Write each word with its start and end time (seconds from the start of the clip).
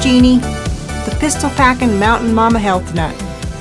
Jeanne, 0.00 0.40
the 0.40 1.16
pistol 1.18 1.50
packing 1.50 1.98
mountain 1.98 2.32
mama 2.34 2.58
health 2.58 2.94
nut. 2.94 3.14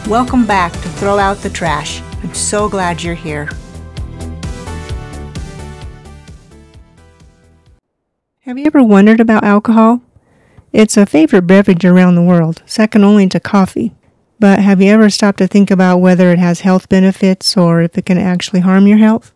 Welcome 0.08 0.46
back 0.46 0.72
to 0.74 0.90
Throw 0.90 1.18
Out 1.18 1.38
the 1.38 1.50
Trash. 1.50 2.02
I'm 2.22 2.34
so 2.34 2.70
glad 2.70 3.02
you're 3.02 3.16
here. 3.16 3.50
Have 8.42 8.60
you 8.60 8.66
ever 8.66 8.84
wondered 8.84 9.20
about 9.20 9.44
alcohol? 9.44 10.02
It's 10.72 10.98
a 10.98 11.06
favorite 11.06 11.48
beverage 11.48 11.86
around 11.86 12.16
the 12.16 12.22
world, 12.22 12.62
second 12.66 13.04
only 13.04 13.28
to 13.30 13.40
coffee. 13.40 13.94
But 14.40 14.60
have 14.60 14.82
you 14.82 14.92
ever 14.92 15.10
stopped 15.10 15.38
to 15.40 15.48
think 15.48 15.72
about 15.72 15.98
whether 15.98 16.32
it 16.32 16.40
has 16.40 16.60
health 16.60 16.90
benefits 16.90 17.56
or 17.56 17.82
if 17.82 17.98
it 17.98 18.06
can 18.06 18.18
actually 18.18 18.60
harm 18.60 18.86
your 18.86 18.98
health? 18.98 19.32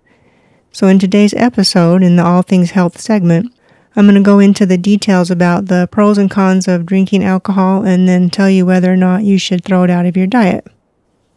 So, 0.71 0.87
in 0.87 0.99
today's 0.99 1.33
episode, 1.33 2.03
in 2.03 2.17
the 2.17 2.23
All 2.25 2.41
Things 2.41 2.71
Health 2.71 2.99
segment, 2.99 3.51
I'm 3.95 4.05
going 4.05 4.15
to 4.15 4.21
go 4.21 4.39
into 4.39 4.65
the 4.65 4.77
details 4.77 5.31
about 5.31 5.65
the 5.65 5.87
pros 5.91 6.17
and 6.17 6.29
cons 6.29 6.67
of 6.67 6.85
drinking 6.85 7.23
alcohol 7.23 7.83
and 7.83 8.07
then 8.07 8.29
tell 8.29 8.49
you 8.49 8.65
whether 8.65 8.93
or 8.93 8.97
not 8.97 9.23
you 9.23 9.39
should 9.39 9.63
throw 9.63 9.83
it 9.83 9.89
out 9.89 10.05
of 10.05 10.15
your 10.15 10.27
diet. 10.27 10.67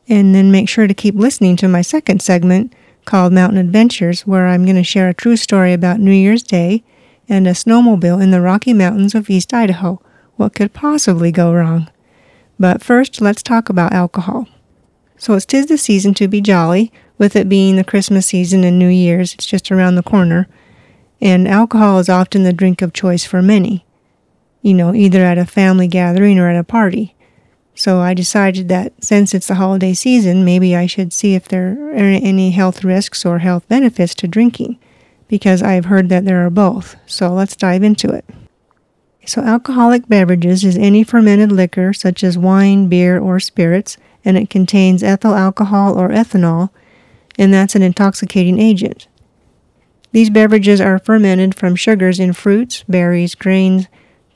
And 0.09 0.35
then 0.35 0.53
make 0.53 0.69
sure 0.69 0.87
to 0.87 0.95
keep 0.95 1.15
listening 1.15 1.57
to 1.57 1.69
my 1.69 1.81
second 1.81 2.21
segment 2.21 2.75
called 3.05 3.33
Mountain 3.33 3.59
Adventures, 3.59 4.27
where 4.27 4.49
I'm 4.49 4.65
going 4.65 4.77
to 4.77 4.85
share 4.85 5.09
a 5.09 5.15
true 5.15 5.37
story 5.37 5.73
about 5.73 6.01
New 6.01 6.13
Year's 6.13 6.43
Day 6.43 6.85
and 7.29 7.47
a 7.49 7.53
snowmobile 7.53 8.23
in 8.23 8.31
the 8.31 8.41
Rocky 8.41 8.75
Mountains 8.75 9.15
of 9.15 9.31
East 9.31 9.55
Idaho. 9.55 10.01
What 10.37 10.55
could 10.55 10.75
possibly 10.75 11.33
go 11.33 11.53
wrong? 11.55 11.91
But 12.59 12.83
first, 12.83 13.21
let's 13.21 13.43
talk 13.43 13.71
about 13.71 13.93
alcohol. 13.93 14.47
So 15.17 15.35
it's 15.35 15.47
tis 15.47 15.67
the 15.67 15.79
season 15.79 16.15
to 16.15 16.29
be 16.29 16.41
jolly, 16.41 16.93
with 17.17 17.35
it 17.37 17.49
being 17.49 17.77
the 17.77 17.85
Christmas 17.85 18.27
season 18.27 18.65
and 18.65 18.79
New 18.79 18.89
Year's, 18.89 19.35
it's 19.35 19.47
just 19.47 19.71
around 19.71 19.95
the 19.95 20.03
corner 20.03 20.49
and 21.23 21.47
alcohol 21.47 22.01
is 22.01 22.09
often 22.09 22.43
the 22.43 22.53
drink 22.53 22.83
of 22.83 22.93
choice 22.93 23.25
for 23.25 23.41
many, 23.41 23.87
you 24.61 24.75
know, 24.75 24.93
either 24.93 25.25
at 25.25 25.39
a 25.39 25.47
family 25.47 25.87
gathering 25.87 26.37
or 26.37 26.49
at 26.49 26.59
a 26.59 26.65
party. 26.65 27.15
So 27.75 28.01
I 28.01 28.13
decided 28.13 28.69
that 28.69 28.93
since 29.03 29.33
it's 29.33 29.47
the 29.47 29.55
holiday 29.55 29.95
season, 29.95 30.45
maybe 30.45 30.75
I 30.75 30.87
should 30.87 31.13
see 31.13 31.35
if 31.35 31.47
there 31.47 31.79
are 31.93 31.97
any 31.97 32.51
health 32.51 32.83
risks 32.83 33.25
or 33.25 33.39
health 33.39 33.67
benefits 33.69 34.17
to 34.17 34.29
drinking, 34.29 34.79
because 35.29 35.63
I've 35.63 35.87
heard 35.87 36.09
that 36.09 36.25
there 36.25 36.45
are 36.45 36.51
both. 36.51 36.97
So 37.07 37.33
let's 37.33 37.57
dive 37.57 37.85
into 37.85 38.11
it. 38.11 38.29
So, 39.25 39.41
alcoholic 39.43 40.09
beverages 40.09 40.65
is 40.65 40.77
any 40.77 41.05
fermented 41.05 41.53
liquor 41.53 41.93
such 41.93 42.25
as 42.25 42.37
wine, 42.37 42.89
beer, 42.89 43.21
or 43.21 43.39
spirits, 43.39 43.97
and 44.25 44.37
it 44.37 44.51
contains 44.51 45.05
ethyl 45.05 45.37
alcohol 45.37 45.97
or 45.97 46.09
ethanol, 46.09 46.71
and 47.39 47.55
that's 47.55 47.77
an 47.77 47.83
intoxicating 47.83 48.59
agent. 48.59 49.07
These 50.13 50.31
beverages 50.31 50.81
are 50.81 50.99
fermented 50.99 51.55
from 51.55 51.75
sugars 51.75 52.21
in 52.21 52.35
fruits, 52.35 52.85
berries, 52.89 53.35
grains, 53.35 53.87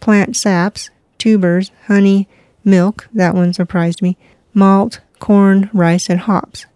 plant 0.00 0.36
saps, 0.36 0.90
tubers, 1.18 1.70
honey, 1.86 2.28
milk, 2.64 3.08
that 3.12 3.34
one 3.34 3.52
surprised 3.52 4.02
me, 4.02 4.16
malt, 4.54 5.00
corn, 5.18 5.70
rice, 5.72 6.08
and 6.08 6.20
hops. 6.20 6.66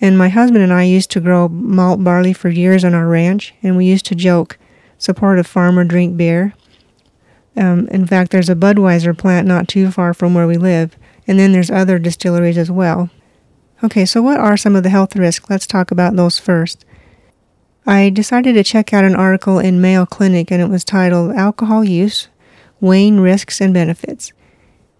And 0.00 0.18
my 0.18 0.28
husband 0.28 0.62
and 0.64 0.72
I 0.72 0.84
used 0.84 1.10
to 1.12 1.20
grow 1.20 1.48
malt 1.48 2.02
barley 2.02 2.32
for 2.32 2.48
years 2.48 2.84
on 2.84 2.94
our 2.94 3.06
ranch, 3.06 3.54
and 3.62 3.76
we 3.76 3.86
used 3.86 4.06
to 4.06 4.14
joke, 4.14 4.58
support 4.98 5.38
a 5.38 5.44
farmer, 5.44 5.84
drink 5.84 6.16
beer. 6.16 6.54
Um, 7.56 7.86
in 7.88 8.06
fact, 8.06 8.30
there's 8.30 8.48
a 8.48 8.56
Budweiser 8.56 9.16
plant 9.16 9.46
not 9.46 9.68
too 9.68 9.90
far 9.90 10.14
from 10.14 10.34
where 10.34 10.46
we 10.46 10.56
live, 10.56 10.96
and 11.26 11.38
then 11.38 11.52
there's 11.52 11.70
other 11.70 11.98
distilleries 11.98 12.58
as 12.58 12.70
well. 12.70 13.10
Okay, 13.84 14.04
so 14.04 14.22
what 14.22 14.38
are 14.38 14.56
some 14.56 14.76
of 14.76 14.84
the 14.84 14.90
health 14.90 15.16
risks? 15.16 15.50
Let's 15.50 15.66
talk 15.66 15.90
about 15.90 16.16
those 16.16 16.38
first. 16.38 16.84
I 17.86 18.10
decided 18.10 18.52
to 18.54 18.62
check 18.62 18.92
out 18.92 19.04
an 19.04 19.16
article 19.16 19.58
in 19.58 19.80
Mayo 19.80 20.06
Clinic 20.06 20.52
and 20.52 20.62
it 20.62 20.68
was 20.68 20.84
titled 20.84 21.32
Alcohol 21.32 21.82
Use 21.82 22.28
Weighing 22.80 23.18
Risks 23.18 23.60
and 23.60 23.74
Benefits. 23.74 24.32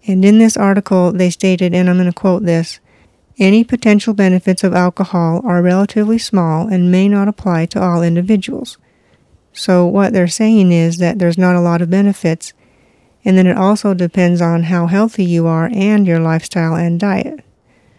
And 0.05 0.25
in 0.25 0.37
this 0.37 0.57
article, 0.57 1.13
they 1.13 1.29
stated, 1.29 1.73
and 1.73 1.89
I'm 1.89 1.95
going 1.95 2.11
to 2.11 2.13
quote 2.13 2.43
this 2.43 2.81
any 3.39 3.63
potential 3.63 4.13
benefits 4.13 4.63
of 4.63 4.73
alcohol 4.73 5.41
are 5.45 5.61
relatively 5.61 6.17
small 6.17 6.67
and 6.67 6.91
may 6.91 7.07
not 7.07 7.27
apply 7.27 7.65
to 7.67 7.81
all 7.81 8.03
individuals. 8.03 8.77
So, 9.53 9.87
what 9.87 10.13
they're 10.13 10.27
saying 10.27 10.71
is 10.71 10.97
that 10.97 11.19
there's 11.19 11.37
not 11.37 11.55
a 11.55 11.61
lot 11.61 11.81
of 11.81 11.89
benefits, 11.89 12.53
and 13.25 13.37
then 13.37 13.47
it 13.47 13.57
also 13.57 13.93
depends 13.93 14.41
on 14.41 14.63
how 14.63 14.87
healthy 14.87 15.23
you 15.23 15.47
are 15.47 15.69
and 15.73 16.05
your 16.05 16.19
lifestyle 16.19 16.75
and 16.75 16.99
diet. 16.99 17.39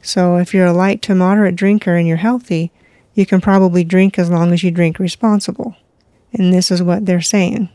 So, 0.02 0.36
if 0.36 0.52
you're 0.52 0.66
a 0.66 0.72
light 0.72 1.02
to 1.02 1.14
moderate 1.14 1.56
drinker 1.56 1.96
and 1.96 2.06
you're 2.06 2.18
healthy, 2.18 2.70
you 3.14 3.26
can 3.26 3.40
probably 3.40 3.84
drink 3.84 4.18
as 4.18 4.30
long 4.30 4.52
as 4.52 4.62
you 4.62 4.70
drink 4.70 4.98
responsible. 4.98 5.76
And 6.32 6.52
this 6.52 6.70
is 6.70 6.82
what 6.82 7.06
they're 7.06 7.20
saying. 7.20 7.68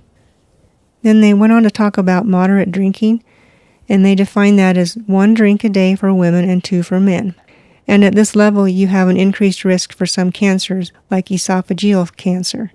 Then 1.01 1.21
they 1.21 1.33
went 1.33 1.53
on 1.53 1.63
to 1.63 1.71
talk 1.71 1.97
about 1.97 2.25
moderate 2.25 2.71
drinking, 2.71 3.23
and 3.87 4.05
they 4.05 4.15
define 4.15 4.57
that 4.57 4.77
as 4.77 4.95
one 5.07 5.33
drink 5.33 5.63
a 5.63 5.69
day 5.69 5.95
for 5.95 6.13
women 6.13 6.49
and 6.49 6.63
two 6.63 6.83
for 6.83 6.99
men. 6.99 7.35
And 7.87 8.03
at 8.03 8.15
this 8.15 8.35
level, 8.35 8.67
you 8.67 8.87
have 8.87 9.07
an 9.07 9.17
increased 9.17 9.65
risk 9.65 9.93
for 9.93 10.05
some 10.05 10.31
cancers, 10.31 10.91
like 11.09 11.27
esophageal 11.27 12.15
cancer. 12.17 12.71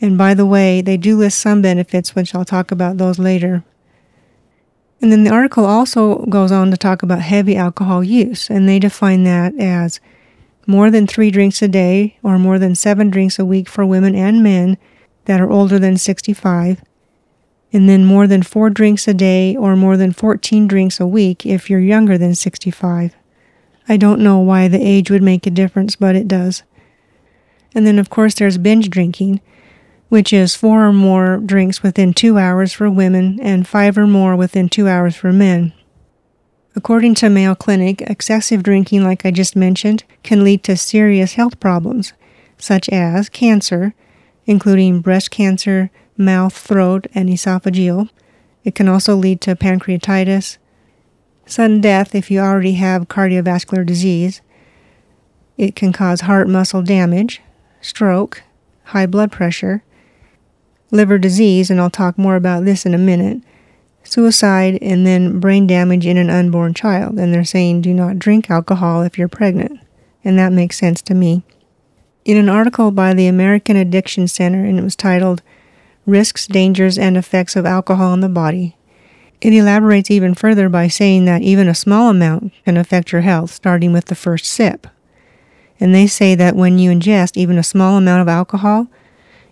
And 0.00 0.16
by 0.16 0.34
the 0.34 0.46
way, 0.46 0.80
they 0.80 0.96
do 0.96 1.16
list 1.16 1.40
some 1.40 1.60
benefits, 1.60 2.14
which 2.14 2.34
I'll 2.34 2.44
talk 2.44 2.70
about 2.70 2.98
those 2.98 3.18
later. 3.18 3.64
And 5.00 5.10
then 5.10 5.24
the 5.24 5.30
article 5.30 5.64
also 5.64 6.24
goes 6.26 6.52
on 6.52 6.70
to 6.70 6.76
talk 6.76 7.02
about 7.02 7.20
heavy 7.20 7.56
alcohol 7.56 8.04
use, 8.04 8.50
and 8.50 8.68
they 8.68 8.78
define 8.78 9.24
that 9.24 9.58
as 9.58 10.00
more 10.68 10.90
than 10.90 11.06
three 11.06 11.30
drinks 11.30 11.62
a 11.62 11.66
day 11.66 12.18
or 12.22 12.38
more 12.38 12.58
than 12.58 12.74
seven 12.74 13.08
drinks 13.08 13.38
a 13.38 13.44
week 13.44 13.70
for 13.70 13.86
women 13.86 14.14
and 14.14 14.42
men 14.42 14.76
that 15.24 15.40
are 15.40 15.50
older 15.50 15.78
than 15.78 15.96
65, 15.96 16.84
and 17.72 17.88
then 17.88 18.04
more 18.04 18.26
than 18.26 18.42
four 18.42 18.68
drinks 18.68 19.08
a 19.08 19.14
day 19.14 19.56
or 19.56 19.74
more 19.74 19.96
than 19.96 20.12
14 20.12 20.68
drinks 20.68 21.00
a 21.00 21.06
week 21.06 21.46
if 21.46 21.70
you're 21.70 21.80
younger 21.80 22.18
than 22.18 22.34
65. 22.34 23.16
I 23.88 23.96
don't 23.96 24.20
know 24.20 24.38
why 24.40 24.68
the 24.68 24.80
age 24.80 25.10
would 25.10 25.22
make 25.22 25.46
a 25.46 25.50
difference, 25.50 25.96
but 25.96 26.14
it 26.14 26.28
does. 26.28 26.62
And 27.74 27.86
then, 27.86 27.98
of 27.98 28.10
course, 28.10 28.34
there's 28.34 28.58
binge 28.58 28.90
drinking, 28.90 29.40
which 30.10 30.34
is 30.34 30.54
four 30.54 30.86
or 30.86 30.92
more 30.92 31.38
drinks 31.38 31.82
within 31.82 32.12
two 32.12 32.36
hours 32.36 32.74
for 32.74 32.90
women 32.90 33.40
and 33.40 33.66
five 33.66 33.96
or 33.96 34.06
more 34.06 34.36
within 34.36 34.68
two 34.68 34.86
hours 34.86 35.16
for 35.16 35.32
men. 35.32 35.72
According 36.76 37.14
to 37.16 37.30
Mayo 37.30 37.54
Clinic, 37.54 38.02
excessive 38.02 38.62
drinking, 38.62 39.02
like 39.02 39.24
I 39.24 39.30
just 39.30 39.56
mentioned, 39.56 40.04
can 40.22 40.44
lead 40.44 40.62
to 40.64 40.76
serious 40.76 41.34
health 41.34 41.58
problems, 41.60 42.12
such 42.56 42.88
as 42.90 43.28
cancer, 43.28 43.94
including 44.46 45.00
breast 45.00 45.30
cancer, 45.30 45.90
mouth, 46.16 46.56
throat, 46.56 47.06
and 47.14 47.28
esophageal. 47.28 48.10
It 48.64 48.74
can 48.74 48.88
also 48.88 49.16
lead 49.16 49.40
to 49.42 49.56
pancreatitis, 49.56 50.58
sudden 51.46 51.80
death 51.80 52.14
if 52.14 52.30
you 52.30 52.40
already 52.40 52.74
have 52.74 53.08
cardiovascular 53.08 53.84
disease. 53.84 54.40
It 55.56 55.74
can 55.74 55.92
cause 55.92 56.22
heart 56.22 56.48
muscle 56.48 56.82
damage, 56.82 57.40
stroke, 57.80 58.42
high 58.84 59.06
blood 59.06 59.32
pressure, 59.32 59.82
liver 60.90 61.18
disease, 61.18 61.70
and 61.70 61.80
I'll 61.80 61.90
talk 61.90 62.18
more 62.18 62.36
about 62.36 62.64
this 62.64 62.86
in 62.86 62.94
a 62.94 62.98
minute, 62.98 63.42
suicide, 64.10 64.78
and 64.80 65.06
then 65.06 65.40
brain 65.40 65.66
damage 65.66 66.06
in 66.06 66.16
an 66.16 66.30
unborn 66.30 66.74
child. 66.74 67.18
And 67.18 67.32
they're 67.32 67.44
saying 67.44 67.82
do 67.82 67.94
not 67.94 68.18
drink 68.18 68.50
alcohol 68.50 69.02
if 69.02 69.18
you're 69.18 69.28
pregnant. 69.28 69.80
And 70.24 70.38
that 70.38 70.52
makes 70.52 70.78
sense 70.78 71.00
to 71.02 71.14
me. 71.14 71.42
In 72.24 72.36
an 72.36 72.48
article 72.48 72.90
by 72.90 73.14
the 73.14 73.26
American 73.26 73.76
Addiction 73.76 74.28
Center, 74.28 74.64
and 74.64 74.78
it 74.78 74.82
was 74.82 74.96
titled 74.96 75.42
Risks, 76.06 76.46
Dangers, 76.46 76.98
and 76.98 77.16
Effects 77.16 77.56
of 77.56 77.64
Alcohol 77.64 78.12
on 78.12 78.20
the 78.20 78.28
Body, 78.28 78.76
it 79.40 79.52
elaborates 79.52 80.10
even 80.10 80.34
further 80.34 80.68
by 80.68 80.88
saying 80.88 81.24
that 81.26 81.42
even 81.42 81.68
a 81.68 81.74
small 81.74 82.10
amount 82.10 82.52
can 82.64 82.76
affect 82.76 83.12
your 83.12 83.20
health, 83.20 83.52
starting 83.52 83.92
with 83.92 84.06
the 84.06 84.14
first 84.14 84.46
sip. 84.46 84.86
And 85.78 85.94
they 85.94 86.06
say 86.06 86.34
that 86.34 86.56
when 86.56 86.78
you 86.78 86.90
ingest 86.90 87.36
even 87.36 87.56
a 87.56 87.62
small 87.62 87.96
amount 87.96 88.22
of 88.22 88.28
alcohol, 88.28 88.88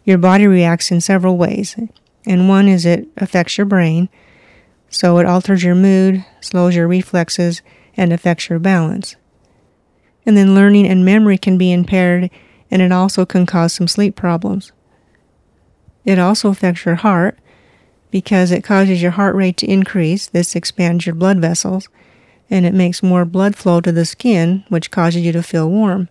your 0.04 0.18
body 0.18 0.46
reacts 0.46 0.90
in 0.90 1.00
several 1.00 1.36
ways. 1.36 1.76
And 2.26 2.48
one 2.48 2.68
is 2.68 2.84
it 2.84 3.06
affects 3.16 3.56
your 3.56 3.64
brain, 3.64 4.08
so 4.88 5.18
it 5.18 5.26
alters 5.26 5.62
your 5.62 5.74
mood, 5.74 6.24
slows 6.40 6.74
your 6.74 6.88
reflexes, 6.88 7.62
and 7.96 8.12
affects 8.12 8.48
your 8.48 8.58
balance. 8.58 9.16
And 10.24 10.36
then 10.36 10.54
learning 10.54 10.86
and 10.86 11.04
memory 11.04 11.38
can 11.38 11.56
be 11.56 11.72
impaired, 11.72 12.30
and 12.70 12.82
it 12.82 12.92
also 12.92 13.24
can 13.24 13.46
cause 13.46 13.72
some 13.72 13.88
sleep 13.88 14.16
problems. 14.16 14.72
It 16.04 16.18
also 16.18 16.50
affects 16.50 16.84
your 16.84 16.96
heart 16.96 17.38
because 18.10 18.50
it 18.50 18.64
causes 18.64 19.02
your 19.02 19.12
heart 19.12 19.34
rate 19.34 19.56
to 19.58 19.70
increase. 19.70 20.26
This 20.26 20.56
expands 20.56 21.06
your 21.06 21.14
blood 21.14 21.38
vessels, 21.38 21.88
and 22.48 22.64
it 22.64 22.74
makes 22.74 23.02
more 23.02 23.24
blood 23.24 23.56
flow 23.56 23.80
to 23.80 23.92
the 23.92 24.04
skin, 24.04 24.64
which 24.68 24.90
causes 24.90 25.22
you 25.22 25.32
to 25.32 25.42
feel 25.42 25.68
warm. 25.68 26.08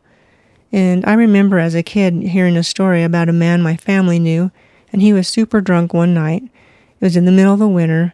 And 0.71 1.05
I 1.05 1.13
remember 1.13 1.59
as 1.59 1.75
a 1.75 1.83
kid 1.83 2.13
hearing 2.23 2.57
a 2.57 2.63
story 2.63 3.03
about 3.03 3.29
a 3.29 3.33
man 3.33 3.61
my 3.61 3.77
family 3.77 4.19
knew, 4.19 4.51
and 4.91 5.01
he 5.01 5.13
was 5.13 5.27
super 5.27 5.61
drunk 5.61 5.93
one 5.93 6.13
night. 6.13 6.43
It 6.43 7.05
was 7.05 7.15
in 7.15 7.25
the 7.25 7.31
middle 7.31 7.53
of 7.53 7.59
the 7.59 7.67
winter, 7.67 8.13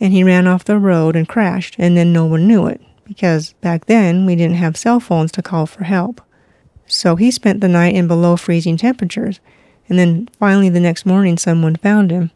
and 0.00 0.12
he 0.12 0.24
ran 0.24 0.46
off 0.46 0.64
the 0.64 0.78
road 0.78 1.16
and 1.16 1.28
crashed, 1.28 1.76
and 1.78 1.96
then 1.96 2.12
no 2.12 2.26
one 2.26 2.46
knew 2.46 2.66
it 2.66 2.80
because 3.06 3.52
back 3.54 3.86
then 3.86 4.26
we 4.26 4.36
didn't 4.36 4.56
have 4.56 4.76
cell 4.76 5.00
phones 5.00 5.32
to 5.32 5.42
call 5.42 5.66
for 5.66 5.84
help. 5.84 6.20
So 6.86 7.16
he 7.16 7.30
spent 7.30 7.60
the 7.60 7.68
night 7.68 7.94
in 7.94 8.08
below 8.08 8.36
freezing 8.36 8.76
temperatures, 8.76 9.40
and 9.88 9.98
then 9.98 10.28
finally 10.38 10.68
the 10.68 10.80
next 10.80 11.06
morning 11.06 11.38
someone 11.38 11.76
found 11.76 12.10
him. 12.10 12.30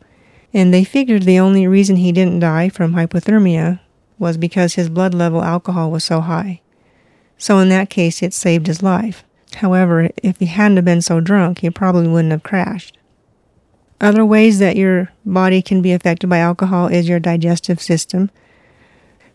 And 0.53 0.75
they 0.75 0.85
figured 0.85 1.23
the 1.23 1.39
only 1.39 1.67
reason 1.67 1.97
he 1.97 2.13
didn't 2.13 2.41
die 2.41 2.69
from 2.69 2.95
hypothermia 2.95 3.81
was 4.19 4.37
because 4.37 4.75
his 4.75 4.89
blood 4.89 5.15
level 5.15 5.43
alcohol 5.43 5.91
was 5.91 6.05
so 6.05 6.21
high. 6.21 6.61
So 7.39 7.59
in 7.59 7.69
that 7.71 7.91
case, 7.91 8.23
it 8.23 8.35
saved 8.35 8.67
his 8.67 8.83
life. 8.83 9.25
However, 9.57 10.11
if 10.23 10.39
he 10.39 10.47
hadn't 10.47 10.85
been 10.85 11.03
so 11.03 11.21
drunk, 11.21 11.61
he 11.61 11.71
probably 11.71 12.09
wouldn't 12.09 12.33
have 12.33 12.43
crashed. 12.43 12.99
Other 14.01 14.25
ways 14.25 14.59
that 14.61 14.77
your 14.77 15.13
body 15.27 15.61
can 15.61 15.83
be 15.83 15.93
affected 15.93 16.29
by 16.29 16.39
alcohol 16.39 16.89
is 16.89 17.09
your 17.09 17.21
digestive 17.21 17.81
system. 17.81 18.31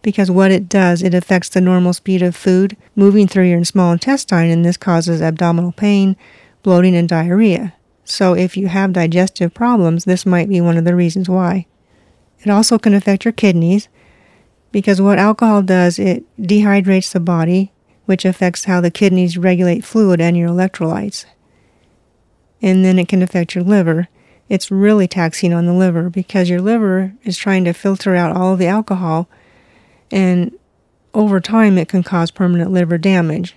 Because 0.01 0.31
what 0.31 0.51
it 0.51 0.67
does, 0.69 1.03
it 1.03 1.13
affects 1.13 1.49
the 1.49 1.61
normal 1.61 1.93
speed 1.93 2.21
of 2.21 2.35
food 2.35 2.77
moving 2.95 3.27
through 3.27 3.45
your 3.49 3.63
small 3.63 3.91
intestine, 3.91 4.49
and 4.49 4.65
this 4.65 4.77
causes 4.77 5.21
abdominal 5.21 5.71
pain, 5.71 6.15
bloating, 6.63 6.95
and 6.95 7.09
diarrhea. 7.09 7.73
So, 8.03 8.33
if 8.33 8.55
you 8.55 8.67
have 8.67 8.93
digestive 8.93 9.53
problems, 9.53 10.05
this 10.05 10.25
might 10.25 10.47
be 10.47 10.61
one 10.61 10.77
of 10.77 10.85
the 10.85 10.95
reasons 10.95 11.27
why. 11.27 11.65
It 12.39 12.51
also 12.51 12.77
can 12.77 12.93
affect 12.93 13.25
your 13.25 13.31
kidneys 13.31 13.87
because 14.71 15.01
what 15.01 15.17
alcohol 15.17 15.61
does, 15.63 15.97
it 15.97 16.23
dehydrates 16.37 17.13
the 17.13 17.19
body, 17.19 17.71
which 18.05 18.25
affects 18.25 18.65
how 18.65 18.81
the 18.81 18.91
kidneys 18.91 19.37
regulate 19.37 19.85
fluid 19.85 20.21
and 20.21 20.37
your 20.37 20.49
electrolytes. 20.49 21.25
And 22.61 22.83
then 22.85 22.99
it 22.99 23.07
can 23.07 23.23
affect 23.23 23.55
your 23.55 23.63
liver. 23.63 24.07
It's 24.47 24.69
really 24.69 25.07
taxing 25.07 25.53
on 25.53 25.65
the 25.65 25.73
liver 25.73 26.09
because 26.09 26.49
your 26.49 26.61
liver 26.61 27.13
is 27.23 27.37
trying 27.37 27.65
to 27.65 27.73
filter 27.73 28.15
out 28.15 28.35
all 28.35 28.55
the 28.55 28.67
alcohol, 28.67 29.27
and 30.11 30.57
over 31.13 31.39
time, 31.39 31.77
it 31.77 31.87
can 31.87 32.03
cause 32.03 32.29
permanent 32.29 32.71
liver 32.71 32.97
damage. 32.97 33.55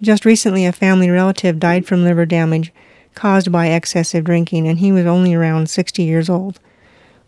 Just 0.00 0.24
recently, 0.24 0.64
a 0.66 0.72
family 0.72 1.10
relative 1.10 1.58
died 1.58 1.86
from 1.86 2.02
liver 2.02 2.26
damage 2.26 2.72
caused 3.14 3.52
by 3.52 3.66
excessive 3.66 4.24
drinking, 4.24 4.66
and 4.66 4.78
he 4.78 4.90
was 4.90 5.06
only 5.06 5.34
around 5.34 5.70
60 5.70 6.02
years 6.02 6.28
old, 6.28 6.58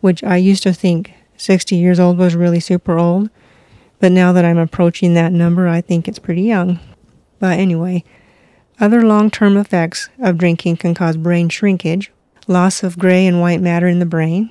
which 0.00 0.24
I 0.24 0.36
used 0.36 0.62
to 0.64 0.72
think 0.72 1.12
60 1.36 1.76
years 1.76 2.00
old 2.00 2.18
was 2.18 2.34
really 2.34 2.60
super 2.60 2.98
old. 2.98 3.30
But 4.00 4.12
now 4.12 4.32
that 4.32 4.44
I'm 4.44 4.58
approaching 4.58 5.14
that 5.14 5.32
number, 5.32 5.68
I 5.68 5.80
think 5.80 6.08
it's 6.08 6.18
pretty 6.18 6.42
young. 6.42 6.78
But 7.38 7.58
anyway, 7.58 8.04
other 8.80 9.02
long 9.02 9.30
term 9.30 9.56
effects 9.56 10.08
of 10.20 10.38
drinking 10.38 10.76
can 10.78 10.94
cause 10.94 11.16
brain 11.16 11.48
shrinkage, 11.48 12.10
loss 12.48 12.82
of 12.82 12.98
gray 12.98 13.26
and 13.26 13.40
white 13.40 13.60
matter 13.60 13.86
in 13.86 13.98
the 13.98 14.06
brain, 14.06 14.50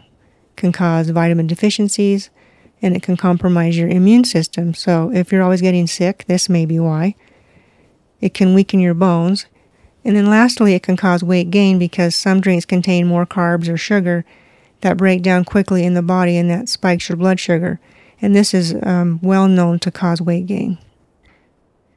can 0.56 0.72
cause 0.72 1.10
vitamin 1.10 1.48
deficiencies, 1.48 2.30
and 2.82 2.96
it 2.96 3.04
can 3.04 3.18
compromise 3.18 3.78
your 3.78 3.90
immune 3.90 4.24
system. 4.24 4.74
So 4.74 5.12
if 5.14 5.32
you're 5.32 5.44
always 5.44 5.62
getting 5.62 5.88
sick, 5.88 6.26
this 6.28 6.48
may 6.48 6.66
be 6.66 6.80
why. 6.80 7.16
It 8.22 8.34
can 8.34 8.54
weaken 8.54 8.80
your 8.80 8.94
bones. 8.94 9.46
And 10.06 10.16
then 10.16 10.28
lastly, 10.28 10.74
it 10.74 10.84
can 10.84 10.96
cause 10.96 11.24
weight 11.24 11.50
gain 11.52 11.78
because 11.78 12.16
some 12.16 12.40
drinks 12.40 12.66
contain 12.66 13.08
more 13.08 13.26
carbs 13.26 13.68
or 13.68 13.78
sugar 13.78 14.24
that 14.82 14.98
break 14.98 15.22
down 15.22 15.44
quickly 15.44 15.84
in 15.84 15.96
the 15.96 16.02
body 16.02 16.38
and 16.38 16.50
that 16.50 16.70
spikes 16.70 17.10
your 17.10 17.18
blood 17.18 17.40
sugar 17.40 17.80
and 18.22 18.36
this 18.36 18.54
is 18.54 18.76
um, 18.84 19.20
well 19.22 19.48
known 19.48 19.80
to 19.80 19.92
cause 19.92 20.22
weight 20.22 20.48
gain. 20.48 20.78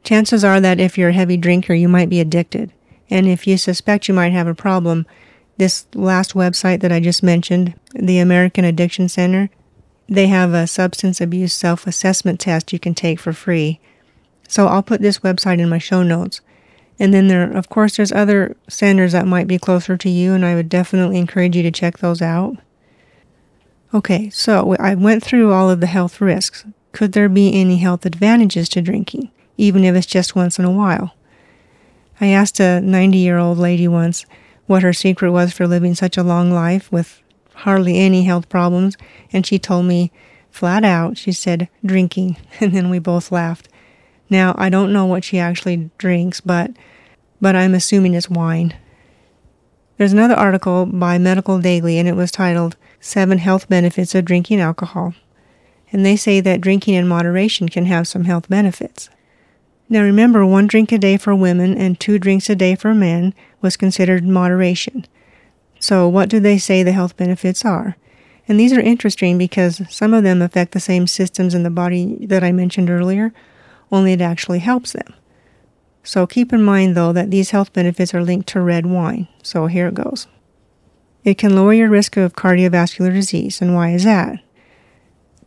Chances 0.03 0.45
are 0.45 0.61
that 0.61 0.81
if 0.81 0.97
you're 0.97 1.11
a 1.11 1.15
heavy 1.15 1.37
drinker, 1.37 1.75
you 1.75 1.89
might 1.89 2.09
be 2.09 2.21
addicted. 2.21 2.73
And 3.09 3.27
if 3.27 3.47
you 3.47 3.57
suspect 3.57 4.09
you 4.09 4.15
might 4.15 4.33
have 4.33 4.47
a 4.47 4.55
problem, 4.55 5.07
this 5.61 5.85
last 5.95 6.33
website 6.33 6.81
that 6.81 6.91
I 6.91 7.01
just 7.01 7.23
mentioned, 7.23 7.75
the 7.93 8.19
American 8.19 8.65
Addiction 8.65 9.11
Center, 9.11 9.51
they 10.09 10.27
have 10.27 10.55
a 10.55 10.67
substance 10.67 11.21
abuse 11.21 11.53
self 11.53 11.87
assessment 11.87 12.41
test 12.41 12.73
you 12.73 12.79
can 12.79 12.95
take 12.95 13.21
for 13.21 13.35
free. 13.35 13.79
So 14.49 14.67
I'll 14.67 14.83
put 14.83 15.03
this 15.03 15.19
website 15.19 15.61
in 15.61 15.69
my 15.69 15.77
show 15.77 16.03
notes. 16.03 16.41
And 16.99 17.13
then 17.13 17.29
there, 17.29 17.53
of 17.53 17.69
course, 17.69 17.97
there's 17.97 18.11
other 18.11 18.57
centers 18.69 19.13
that 19.13 19.27
might 19.27 19.47
be 19.47 19.59
closer 19.59 19.99
to 19.99 20.09
you, 20.09 20.33
and 20.33 20.47
I 20.47 20.55
would 20.55 20.71
definitely 20.71 21.19
encourage 21.19 21.55
you 21.55 21.63
to 21.63 21.71
check 21.71 21.99
those 21.99 22.23
out. 22.23 22.57
Okay, 23.93 24.31
so 24.31 24.75
I 24.81 24.95
went 24.95 25.23
through 25.23 25.53
all 25.53 25.69
of 25.69 25.81
the 25.81 25.87
health 25.87 26.23
risks. 26.23 26.65
Could 26.93 27.13
there 27.13 27.29
be 27.29 27.53
any 27.53 27.77
health 27.77 28.07
advantages 28.07 28.71
to 28.71 28.81
drinking, 28.81 29.31
even 29.59 29.85
if 29.85 29.95
it's 29.95 30.07
just 30.07 30.35
once 30.35 30.59
in 30.59 30.65
a 30.65 30.71
while? 30.71 31.15
I 32.19 32.29
asked 32.29 32.61
a 32.61 32.81
90 32.81 33.19
year 33.19 33.37
old 33.37 33.59
lady 33.59 33.87
once 33.87 34.25
what 34.71 34.85
her 34.85 34.93
secret 34.93 35.33
was 35.33 35.53
for 35.53 35.67
living 35.67 35.97
such 35.97 36.17
a 36.17 36.23
long 36.23 36.53
life 36.53 36.93
with 36.93 37.21
hardly 37.55 37.99
any 37.99 38.23
health 38.23 38.49
problems, 38.49 38.97
and 39.33 39.45
she 39.45 39.59
told 39.59 39.85
me 39.85 40.13
flat 40.49 40.85
out, 40.85 41.19
she 41.19 41.33
said, 41.33 41.69
drinking, 41.85 42.37
and 42.61 42.73
then 42.73 42.89
we 42.89 43.01
both 43.01 43.33
laughed. 43.33 43.69
Now, 44.31 44.55
I 44.57 44.69
don't 44.69 44.93
know 44.93 45.07
what 45.07 45.25
she 45.25 45.41
actually 45.41 45.91
drinks, 45.99 46.41
but 46.41 46.71
but 47.41 47.57
I'm 47.57 47.75
assuming 47.75 48.15
it's 48.15 48.31
wine. 48.31 48.77
There's 49.97 50.13
another 50.13 50.37
article 50.37 50.87
by 50.87 51.19
Medical 51.19 51.59
Daily, 51.59 51.99
and 51.99 52.07
it 52.07 52.15
was 52.15 52.31
titled 52.31 52.77
Seven 53.01 53.39
Health 53.39 53.69
Benefits 53.69 54.15
of 54.15 54.25
Drinking 54.25 54.61
Alcohol. 54.61 55.15
And 55.91 56.07
they 56.07 56.15
say 56.15 56.41
that 56.43 56.61
drinking 56.61 56.95
in 56.95 57.09
moderation 57.09 57.69
can 57.69 57.87
have 57.87 58.07
some 58.07 58.23
health 58.23 58.49
benefits. 58.49 59.11
Now 59.89 60.03
remember, 60.03 60.47
one 60.47 60.69
drink 60.69 60.93
a 60.93 60.99
day 60.99 61.17
for 61.17 61.35
women 61.35 61.77
and 61.77 61.99
two 61.99 62.21
drinks 62.21 62.49
a 62.49 62.55
day 62.55 62.77
for 62.77 62.95
men 62.95 63.35
was 63.61 63.77
considered 63.77 64.25
moderation. 64.25 65.07
So, 65.79 66.09
what 66.09 66.29
do 66.29 66.41
they 66.41 66.59
say 66.59 66.83
the 66.83 66.93
health 66.93 67.17
benefits 67.17 67.65
are? 67.65 67.97
And 68.47 68.59
these 68.59 68.73
are 68.73 68.81
interesting 68.81 69.39
because 69.39 69.83
some 69.89 70.13
of 70.13 70.25
them 70.25 70.43
affect 70.43 70.73
the 70.73 70.81
same 70.81 71.07
systems 71.07 71.55
in 71.55 71.63
the 71.63 71.71
body 71.71 72.27
that 72.27 72.43
I 72.43 72.53
mentioned 72.53 72.91
earlier, 72.91 73.33
only 73.93 74.13
it 74.13 74.21
actually 74.21 74.59
helps 74.59 74.93
them. 74.93 75.15
So 76.03 76.27
keep 76.27 76.53
in 76.53 76.63
mind, 76.63 76.97
though, 76.97 77.13
that 77.13 77.31
these 77.31 77.51
health 77.51 77.73
benefits 77.73 78.15
are 78.15 78.25
linked 78.25 78.49
to 78.49 78.61
red 78.61 78.87
wine. 78.87 79.29
So 79.43 79.67
here 79.67 79.89
it 79.89 79.95
goes. 79.95 80.27
It 81.25 81.39
can 81.39 81.55
lower 81.55 81.75
your 81.75 81.91
risk 81.91 82.17
of 82.17 82.35
cardiovascular 82.35 83.13
disease. 83.13 83.61
And 83.61 83.75
why 83.75 83.91
is 83.91 84.05
that? 84.05 84.41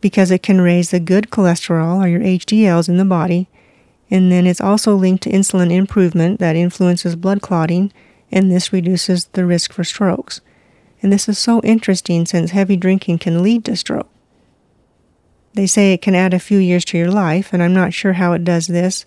Because 0.00 0.30
it 0.30 0.42
can 0.42 0.60
raise 0.60 0.90
the 0.90 1.00
good 1.00 1.30
cholesterol, 1.30 2.02
or 2.02 2.08
your 2.08 2.20
HDLs, 2.20 2.88
in 2.88 2.96
the 2.96 3.04
body. 3.04 3.48
And 4.10 4.30
then 4.30 4.46
it's 4.46 4.60
also 4.60 4.94
linked 4.94 5.22
to 5.24 5.30
insulin 5.30 5.72
improvement 5.72 6.40
that 6.40 6.56
influences 6.56 7.16
blood 7.16 7.42
clotting, 7.42 7.92
and 8.30 8.50
this 8.50 8.72
reduces 8.72 9.26
the 9.26 9.46
risk 9.46 9.72
for 9.72 9.84
strokes. 9.84 10.40
And 11.02 11.12
this 11.12 11.28
is 11.28 11.38
so 11.38 11.60
interesting 11.62 12.26
since 12.26 12.50
heavy 12.50 12.76
drinking 12.76 13.18
can 13.18 13.42
lead 13.42 13.64
to 13.66 13.76
stroke. 13.76 14.08
They 15.54 15.66
say 15.66 15.92
it 15.92 16.02
can 16.02 16.14
add 16.14 16.34
a 16.34 16.38
few 16.38 16.58
years 16.58 16.84
to 16.86 16.98
your 16.98 17.10
life, 17.10 17.52
and 17.52 17.62
I'm 17.62 17.74
not 17.74 17.94
sure 17.94 18.14
how 18.14 18.32
it 18.32 18.44
does 18.44 18.66
this 18.66 19.04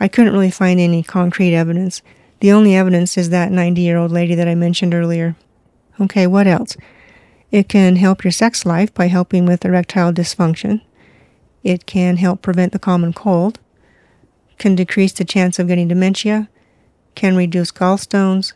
I 0.00 0.08
couldn't 0.08 0.32
really 0.32 0.50
find 0.50 0.80
any 0.80 1.02
concrete 1.02 1.54
evidence. 1.54 2.02
The 2.40 2.52
only 2.52 2.74
evidence 2.74 3.16
is 3.16 3.30
that 3.30 3.52
90 3.52 3.80
year 3.80 3.96
old 3.96 4.10
lady 4.10 4.34
that 4.34 4.48
I 4.48 4.54
mentioned 4.54 4.94
earlier. 4.94 5.36
Okay, 6.00 6.26
what 6.26 6.46
else? 6.46 6.76
It 7.50 7.68
can 7.68 7.96
help 7.96 8.24
your 8.24 8.32
sex 8.32 8.66
life 8.66 8.92
by 8.92 9.06
helping 9.06 9.46
with 9.46 9.64
erectile 9.64 10.12
dysfunction. 10.12 10.82
It 11.62 11.86
can 11.86 12.16
help 12.16 12.42
prevent 12.42 12.72
the 12.72 12.78
common 12.78 13.12
cold, 13.12 13.60
can 14.58 14.74
decrease 14.74 15.12
the 15.12 15.24
chance 15.24 15.58
of 15.58 15.68
getting 15.68 15.88
dementia, 15.88 16.48
can 17.14 17.36
reduce 17.36 17.70
gallstones, 17.70 18.52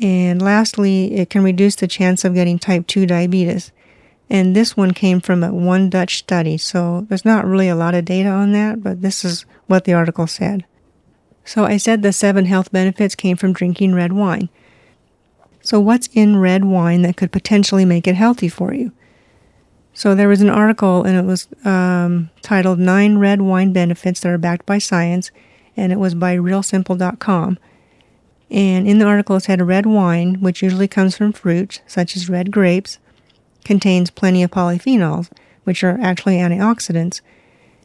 and 0.00 0.40
lastly, 0.40 1.14
it 1.14 1.30
can 1.30 1.42
reduce 1.42 1.76
the 1.76 1.88
chance 1.88 2.24
of 2.24 2.34
getting 2.34 2.58
type 2.58 2.86
2 2.86 3.06
diabetes. 3.06 3.72
And 4.30 4.54
this 4.54 4.76
one 4.76 4.92
came 4.92 5.20
from 5.20 5.42
a 5.42 5.52
one 5.52 5.90
Dutch 5.90 6.18
study, 6.18 6.58
so 6.58 7.06
there's 7.08 7.24
not 7.24 7.46
really 7.46 7.68
a 7.68 7.74
lot 7.74 7.94
of 7.94 8.04
data 8.04 8.28
on 8.28 8.52
that, 8.52 8.82
but 8.82 9.02
this 9.02 9.24
is 9.24 9.46
what 9.66 9.84
the 9.84 9.94
article 9.94 10.26
said. 10.26 10.64
So 11.44 11.64
I 11.64 11.78
said 11.78 12.02
the 12.02 12.12
seven 12.12 12.44
health 12.44 12.70
benefits 12.70 13.14
came 13.14 13.36
from 13.36 13.54
drinking 13.54 13.94
red 13.94 14.12
wine. 14.12 14.50
So, 15.62 15.80
what's 15.80 16.08
in 16.12 16.36
red 16.36 16.64
wine 16.64 17.02
that 17.02 17.16
could 17.16 17.32
potentially 17.32 17.84
make 17.84 18.06
it 18.06 18.14
healthy 18.14 18.48
for 18.48 18.74
you? 18.74 18.92
So, 19.98 20.14
there 20.14 20.28
was 20.28 20.40
an 20.40 20.48
article 20.48 21.02
and 21.02 21.16
it 21.16 21.24
was 21.24 21.48
um, 21.64 22.30
titled 22.40 22.78
Nine 22.78 23.18
Red 23.18 23.42
Wine 23.42 23.72
Benefits 23.72 24.20
That 24.20 24.30
Are 24.30 24.38
Backed 24.38 24.64
by 24.64 24.78
Science, 24.78 25.32
and 25.76 25.90
it 25.90 25.98
was 25.98 26.14
by 26.14 26.36
realsimple.com. 26.36 27.58
And 28.48 28.86
in 28.86 29.00
the 29.00 29.04
article, 29.06 29.34
it 29.34 29.42
said 29.42 29.60
red 29.60 29.86
wine, 29.86 30.40
which 30.40 30.62
usually 30.62 30.86
comes 30.86 31.16
from 31.16 31.32
fruits 31.32 31.80
such 31.88 32.14
as 32.14 32.28
red 32.28 32.52
grapes, 32.52 33.00
contains 33.64 34.12
plenty 34.12 34.44
of 34.44 34.52
polyphenols, 34.52 35.32
which 35.64 35.82
are 35.82 35.98
actually 36.00 36.36
antioxidants, 36.36 37.20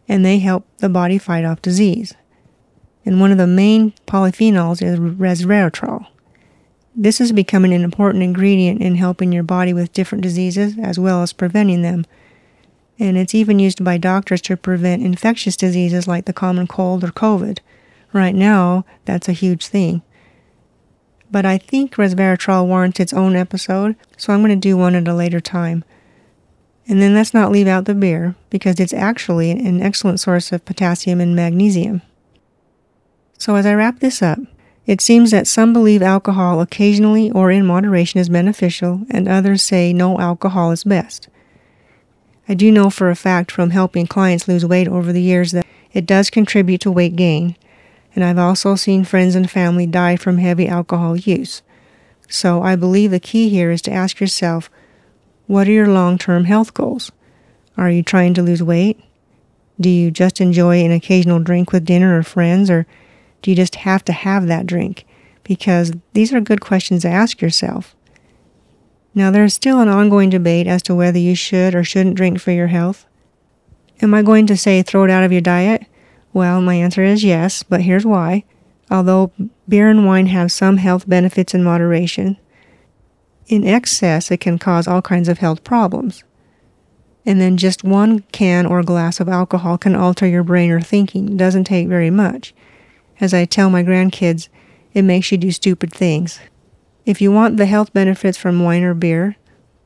and 0.08 0.24
they 0.24 0.38
help 0.38 0.68
the 0.78 0.90
body 0.90 1.18
fight 1.18 1.46
off 1.46 1.64
disease. 1.64 2.14
And 3.04 3.20
one 3.20 3.32
of 3.32 3.40
the 3.40 3.48
main 3.48 3.92
polyphenols 4.06 4.84
is 4.84 5.00
resveratrol. 5.00 6.06
This 6.96 7.20
is 7.20 7.32
becoming 7.32 7.74
an 7.74 7.84
important 7.84 8.24
ingredient 8.24 8.82
in 8.82 8.96
helping 8.96 9.32
your 9.32 9.44
body 9.44 9.74
with 9.74 9.94
different 9.94 10.22
diseases 10.22 10.76
as 10.78 11.00
well 11.00 11.24
as 11.24 11.34
preventing 11.34 11.82
them. 11.82 12.06
And 13.00 13.18
it's 13.18 13.34
even 13.34 13.60
used 13.60 13.84
by 13.84 13.98
doctors 13.98 14.42
to 14.44 14.58
prevent 14.58 15.04
infectious 15.04 15.58
diseases 15.58 16.08
like 16.08 16.26
the 16.26 16.34
common 16.34 16.68
cold 16.68 17.04
or 17.04 17.08
COVID. 17.08 17.60
Right 18.14 18.36
now, 18.36 18.86
that's 19.06 19.28
a 19.28 19.34
huge 19.34 19.66
thing 19.68 20.04
but 21.34 21.48
I 21.48 21.58
think 21.58 21.96
resveratrol 21.96 22.68
warrants 22.68 23.00
its 23.00 23.12
own 23.12 23.36
episode, 23.36 23.96
so 24.18 24.32
I'm 24.32 24.42
going 24.42 24.52
to 24.52 24.56
do 24.56 24.78
one 24.78 24.94
at 24.94 25.08
a 25.08 25.16
later 25.16 25.40
time. 25.40 25.84
And 26.88 27.02
then 27.02 27.16
let's 27.16 27.34
not 27.34 27.52
leave 27.52 27.66
out 27.66 27.86
the 27.86 27.96
beer, 27.96 28.36
because 28.52 28.80
it's 28.80 28.94
actually 28.94 29.50
an 29.50 29.82
excellent 29.82 30.20
source 30.20 30.52
of 30.52 30.64
potassium 30.64 31.20
and 31.20 31.36
magnesium. 31.36 32.04
So 33.40 33.56
as 33.56 33.66
I 33.66 33.74
wrap 33.74 34.00
this 34.00 34.22
up, 34.22 34.38
It 34.86 35.00
seems 35.00 35.32
that 35.32 35.48
some 35.48 35.72
believe 35.72 36.02
alcohol 36.02 36.60
occasionally 36.60 37.32
or 37.32 37.52
in 37.52 37.66
moderation 37.66 38.20
is 38.20 38.28
beneficial, 38.28 39.06
and 39.10 39.28
others 39.28 39.64
say 39.64 39.94
no 39.94 40.20
alcohol 40.20 40.72
is 40.72 40.84
best. 40.84 41.30
I 42.50 42.54
do 42.54 42.72
know 42.72 42.90
for 42.90 43.10
a 43.10 43.16
fact 43.16 43.52
from 43.52 43.70
helping 43.70 44.08
clients 44.08 44.48
lose 44.48 44.66
weight 44.66 44.90
over 44.90 45.14
the 45.14 45.22
years 45.22 45.52
that 45.54 45.66
it 45.94 46.06
does 46.06 46.30
contribute 46.30 46.82
to 46.82 46.92
weight 46.92 47.16
gain, 47.16 47.56
and 48.14 48.24
I've 48.24 48.38
also 48.38 48.76
seen 48.76 49.06
friends 49.06 49.36
and 49.36 49.50
family 49.50 49.88
die 49.88 50.18
from 50.18 50.38
heavy 50.38 50.68
alcohol 50.68 51.16
use. 51.16 51.62
So 52.28 52.62
I 52.62 52.76
believe 52.76 53.12
the 53.12 53.20
key 53.20 53.50
here 53.50 53.72
is 53.72 53.82
to 53.84 53.94
ask 53.94 54.20
yourself 54.20 54.70
what 55.48 55.68
are 55.68 55.72
your 55.72 55.88
long 55.88 56.18
term 56.18 56.46
health 56.46 56.74
goals? 56.74 57.12
Are 57.78 57.90
you 57.90 58.04
trying 58.04 58.34
to 58.36 58.44
lose 58.44 58.64
weight? 58.64 59.00
Do 59.80 59.90
you 59.90 60.12
just 60.12 60.42
enjoy 60.42 60.84
an 60.84 60.92
occasional 60.92 61.40
drink 61.40 61.72
with 61.72 61.86
dinner 61.86 62.18
or 62.18 62.24
friends, 62.24 62.70
or 62.70 62.86
do 63.44 63.52
you 63.52 63.56
just 63.56 63.76
have 63.76 64.04
to 64.06 64.14
have 64.14 64.48
that 64.48 64.66
drink? 64.66 65.06
Because 65.44 65.92
these 66.14 66.34
are 66.34 66.42
good 66.42 66.62
questions 66.62 67.04
to 67.04 67.10
ask 67.10 67.42
yourself. 67.42 67.96
Now, 69.14 69.30
there 69.30 69.44
is 69.44 69.54
still 69.54 69.80
an 69.80 69.90
ongoing 69.90 70.32
debate 70.32 70.66
as 70.66 70.82
to 70.84 70.96
whether 70.96 71.20
you 71.20 71.36
should 71.36 71.76
or 71.76 71.84
shouldn't 71.84 72.16
drink 72.16 72.40
for 72.40 72.52
your 72.52 72.68
health. 72.68 73.06
Am 74.02 74.14
I 74.14 74.24
going 74.24 74.48
to 74.48 74.58
say 74.58 74.82
throw 74.82 75.04
it 75.04 75.12
out 75.12 75.24
of 75.24 75.32
your 75.32 75.42
diet? 75.42 75.86
Well, 76.32 76.62
my 76.62 76.74
answer 76.76 77.04
is 77.04 77.24
yes, 77.24 77.62
but 77.62 77.82
here's 77.82 78.06
why. 78.06 78.44
Although 78.90 79.32
beer 79.68 79.90
and 79.90 80.06
wine 80.06 80.28
have 80.28 80.52
some 80.52 80.78
health 80.78 81.08
benefits 81.08 81.54
in 81.54 81.64
moderation, 81.64 82.38
in 83.48 83.68
excess 83.68 84.32
it 84.32 84.40
can 84.40 84.58
cause 84.58 84.88
all 84.88 85.02
kinds 85.02 85.28
of 85.28 85.40
health 85.40 85.64
problems. 85.64 86.24
And 87.26 87.40
then 87.40 87.58
just 87.58 87.84
one 87.84 88.20
can 88.32 88.66
or 88.66 88.82
glass 88.84 89.20
of 89.20 89.30
alcohol 89.30 89.78
can 89.78 89.96
alter 89.96 90.28
your 90.28 90.44
brain 90.44 90.72
or 90.72 90.82
thinking. 90.82 91.34
It 91.34 91.38
doesn't 91.38 91.66
take 91.66 91.88
very 91.88 92.10
much. 92.10 92.54
As 93.24 93.34
I 93.34 93.46
tell 93.46 93.70
my 93.70 93.84
grandkids, 93.84 94.50
it 94.94 95.04
makes 95.04 95.32
you 95.32 95.38
do 95.38 95.50
stupid 95.50 95.94
things. 95.94 96.42
If 97.06 97.22
you 97.22 97.32
want 97.32 97.56
the 97.56 97.68
health 97.68 97.94
benefits 97.94 98.38
from 98.38 98.62
wine 98.62 98.84
or 98.84 98.94
beer, 98.94 99.38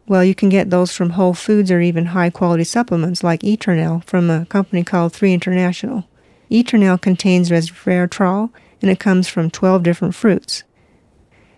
well, 0.08 0.24
you 0.24 0.34
can 0.34 0.50
get 0.50 0.72
those 0.72 0.92
from 0.92 1.12
Whole 1.12 1.36
Foods 1.36 1.70
or 1.70 1.80
even 1.80 2.08
high 2.08 2.32
quality 2.32 2.64
supplements 2.64 3.24
like 3.24 3.42
Eternel 3.42 4.04
from 4.06 4.32
a 4.32 4.48
company 4.48 4.84
called 4.84 5.14
3 5.14 5.36
International. 5.36 6.06
Eternel 6.50 7.00
contains 7.00 7.52
resveratrol 7.52 8.50
and 8.82 8.90
it 8.90 9.00
comes 9.00 9.28
from 9.28 9.52
12 9.52 9.84
different 9.84 10.16
fruits. 10.16 10.64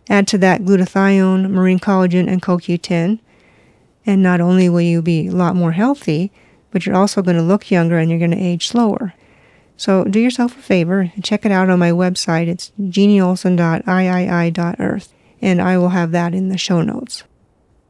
Add 0.10 0.28
to 0.28 0.38
that 0.40 0.64
glutathione, 0.64 1.50
marine 1.50 1.80
collagen, 1.80 2.28
and 2.28 2.42
CoQ10, 2.42 3.20
and 4.06 4.22
not 4.22 4.42
only 4.42 4.68
will 4.68 4.82
you 4.82 5.02
be 5.02 5.28
a 5.28 5.32
lot 5.32 5.56
more 5.56 5.72
healthy, 5.72 6.30
but 6.72 6.86
you're 6.86 6.98
also 6.98 7.22
going 7.22 7.38
to 7.38 7.42
look 7.42 7.72
younger 7.72 7.98
and 7.98 8.10
you're 8.10 8.20
going 8.20 8.32
to 8.32 8.38
age 8.38 8.68
slower. 8.68 9.14
So 9.80 10.04
do 10.04 10.20
yourself 10.20 10.56
a 10.58 10.62
favor 10.62 11.10
and 11.16 11.24
check 11.24 11.46
it 11.46 11.54
out 11.54 11.70
on 11.70 11.80
my 11.80 11.92
website. 11.92 12.50
It's 12.50 12.74
jeanneolson.iii.earth, 12.82 15.14
and 15.42 15.62
I 15.62 15.78
will 15.78 15.90
have 15.90 16.12
that 16.12 16.36
in 16.36 16.50
the 16.50 16.58
show 16.58 16.82
notes. 16.82 17.24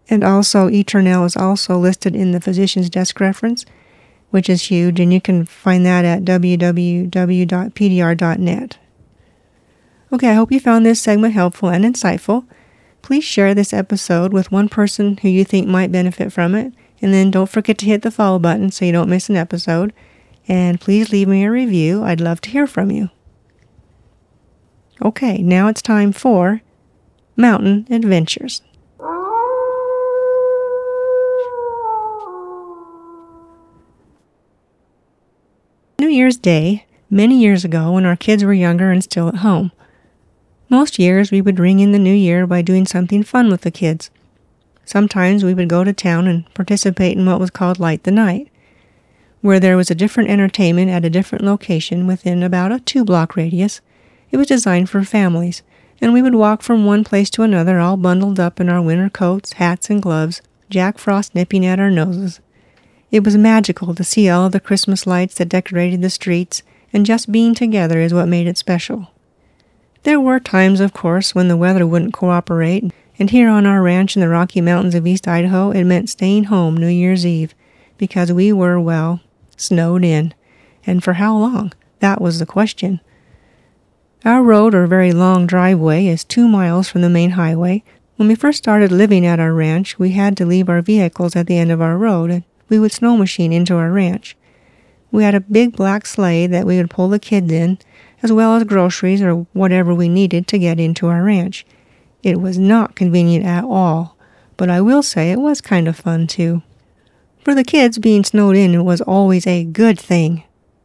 And 0.08 0.24
also, 0.24 0.69
Eternel 0.69 1.25
is 1.25 1.36
also 1.36 1.79
listed 1.79 2.15
in 2.15 2.31
the 2.31 2.39
physician's 2.39 2.91
desk 2.91 3.19
reference, 3.19 3.65
which 4.29 4.51
is 4.51 4.69
huge, 4.69 5.00
and 5.00 5.12
you 5.12 5.19
can 5.19 5.48
find 5.48 5.84
that 5.88 6.05
at 6.05 6.25
www.pdr.net. 6.25 7.08
Okay, 10.13 10.29
I 10.29 10.34
hope 10.34 10.51
you 10.51 10.60
found 10.60 10.86
this 10.86 11.01
segment 11.01 11.34
helpful 11.34 11.69
and 11.69 11.84
insightful. 11.84 12.46
Please 13.01 13.24
share 13.24 13.55
this 13.55 13.74
episode 13.74 14.31
with 14.31 14.51
one 14.51 14.69
person 14.69 15.17
who 15.17 15.27
you 15.27 15.43
think 15.43 15.67
might 15.67 15.91
benefit 15.91 16.31
from 16.31 16.53
it, 16.53 16.72
and 17.01 17.15
then 17.15 17.31
don't 17.31 17.50
forget 17.50 17.79
to 17.79 17.88
hit 17.88 18.03
the 18.03 18.12
follow 18.12 18.38
button 18.38 18.69
so 18.69 18.86
you 18.86 18.91
don't 18.91 19.10
miss 19.10 19.27
an 19.27 19.36
episode. 19.36 19.91
And 20.49 20.81
please 20.81 21.11
leave 21.11 21.27
me 21.27 21.45
a 21.45 21.51
review. 21.51 22.03
I'd 22.03 22.19
love 22.19 22.41
to 22.41 22.49
hear 22.49 22.65
from 22.65 22.89
you. 22.89 23.09
Okay, 25.01 25.37
now 25.43 25.67
it's 25.67 25.81
time 25.81 26.11
for 26.11 26.61
Mountain 27.37 27.87
Adventures. 27.91 28.63
New 35.99 36.07
Year's 36.07 36.37
Day, 36.37 36.85
many 37.09 37.39
years 37.39 37.63
ago 37.63 37.91
when 37.91 38.05
our 38.05 38.15
kids 38.15 38.43
were 38.43 38.53
younger 38.53 38.91
and 38.91 39.03
still 39.03 39.27
at 39.27 39.35
home. 39.35 39.71
Most 40.67 40.97
years 40.97 41.31
we 41.31 41.41
would 41.41 41.59
ring 41.59 41.79
in 41.79 41.91
the 41.91 41.99
new 41.99 42.13
year 42.13 42.47
by 42.47 42.63
doing 42.63 42.87
something 42.87 43.21
fun 43.21 43.49
with 43.51 43.61
the 43.61 43.71
kids. 43.71 44.09
Sometimes 44.83 45.43
we 45.43 45.53
would 45.53 45.69
go 45.69 45.83
to 45.83 45.93
town 45.93 46.27
and 46.27 46.51
participate 46.55 47.15
in 47.15 47.25
what 47.25 47.39
was 47.39 47.51
called 47.51 47.79
Light 47.79 48.03
the 48.03 48.11
Night, 48.11 48.49
where 49.41 49.60
there 49.60 49.77
was 49.77 49.89
a 49.89 49.96
different 49.96 50.29
entertainment 50.29 50.89
at 50.89 51.05
a 51.05 51.10
different 51.10 51.46
location 51.46 52.08
within 52.08 52.43
about 52.43 52.72
a 52.72 52.79
two 52.79 53.05
block 53.05 53.36
radius. 53.36 53.81
It 54.31 54.38
was 54.38 54.48
designed 54.48 54.89
for 54.89 55.03
families, 55.03 55.63
and 56.01 56.13
we 56.13 56.22
would 56.22 56.36
walk 56.36 56.62
from 56.62 56.86
one 56.86 57.03
place 57.03 57.29
to 57.31 57.43
another 57.43 57.79
all 57.79 57.98
bundled 57.98 58.39
up 58.39 58.60
in 58.60 58.69
our 58.69 58.81
winter 58.81 59.10
coats, 59.10 59.53
hats, 59.53 59.89
and 59.89 60.01
gloves, 60.01 60.41
Jack 60.69 60.98
Frost 60.98 61.34
nipping 61.34 61.65
at 61.65 61.79
our 61.79 61.89
noses. 61.89 62.39
It 63.12 63.24
was 63.24 63.36
magical 63.38 63.96
to 63.96 64.03
see 64.03 64.29
all 64.29 64.50
the 64.50 64.60
Christmas 64.60 65.08
lights 65.08 65.36
that 65.36 65.50
decorated 65.50 66.01
the 66.01 66.10
streets, 66.10 66.62
and 66.93 67.05
just 67.05 67.31
being 67.31 67.55
together 67.55 68.00
is 68.00 68.13
what 68.13 68.27
made 68.27 68.48
it 68.48 68.58
special. 68.58 69.08
There 70.03 70.19
were 70.19 70.39
times, 70.39 70.79
of 70.79 70.93
course, 70.93 71.34
when 71.34 71.48
the 71.48 71.58
weather 71.58 71.86
wouldn't 71.88 72.13
cooperate, 72.13 72.91
and 73.17 73.31
here 73.31 73.50
on 73.50 73.65
our 73.65 73.81
ranch 73.81 74.15
in 74.15 74.22
the 74.22 74.29
Rocky 74.29 74.62
Mountains 74.62 74.96
of 74.96 75.08
East 75.08 75.27
Idaho, 75.27 75.72
it 75.72 75.84
meant 75.84 76.10
staying 76.10 76.46
home 76.46 76.77
New 76.77 76.88
Year's 76.88 77.25
Eve, 77.25 77.53
because 77.98 78.31
we 78.31 78.53
were, 78.53 78.79
well, 78.79 79.19
snowed 79.59 80.03
in. 80.03 80.33
And 80.85 81.03
for 81.03 81.13
how 81.13 81.37
long? 81.37 81.73
That 81.99 82.21
was 82.21 82.39
the 82.39 82.45
question. 82.45 83.01
Our 84.25 84.43
road, 84.43 84.75
or 84.75 84.85
very 84.87 85.11
long 85.11 85.47
driveway, 85.47 86.07
is 86.07 86.23
two 86.23 86.47
miles 86.47 86.89
from 86.89 87.01
the 87.01 87.09
main 87.09 87.31
highway. 87.31 87.83
When 88.17 88.27
we 88.27 88.35
first 88.35 88.57
started 88.57 88.91
living 88.91 89.25
at 89.25 89.39
our 89.39 89.53
ranch, 89.53 89.97
we 89.97 90.11
had 90.11 90.35
to 90.37 90.45
leave 90.45 90.67
our 90.67 90.81
vehicles 90.81 91.35
at 91.35 91.47
the 91.47 91.57
end 91.57 91.71
of 91.71 91.81
our 91.81 91.97
road, 91.97 92.29
and 92.29 92.43
we 92.67 92.79
would 92.79 92.91
snow 92.91 93.15
machine 93.15 93.53
into 93.53 93.75
our 93.75 93.91
ranch. 93.91 94.35
We 95.11 95.23
had 95.23 95.35
a 95.35 95.39
big 95.39 95.75
black 95.75 96.05
sleigh 96.05 96.47
that 96.47 96.65
we 96.65 96.77
would 96.77 96.89
pull 96.89 97.09
the 97.09 97.19
kids 97.19 97.51
in, 97.51 97.79
as 98.21 98.31
well 98.31 98.55
as 98.55 98.65
groceries 98.65 99.21
or 99.21 99.47
whatever 99.53 99.93
we 99.93 100.09
needed 100.09 100.47
to 100.47 100.59
get 100.59 100.79
into 100.79 101.07
our 101.07 101.23
ranch. 101.23 101.65
It 102.21 102.41
was 102.41 102.59
not 102.59 102.95
convenient 102.95 103.45
at 103.45 103.63
all, 103.63 104.17
but 104.57 104.69
I 104.69 104.81
will 104.81 105.01
say 105.01 105.31
it 105.31 105.39
was 105.39 105.61
kind 105.61 105.87
of 105.87 105.95
fun 105.95 106.27
too. 106.27 106.61
For 107.43 107.55
the 107.55 107.63
kids, 107.63 107.98
being 107.98 108.24
snowed 108.24 108.55
in 108.55 108.84
was 108.84 109.01
always 109.01 109.48
a 109.48 109.63
good 109.63 110.00
thing. 110.00 110.43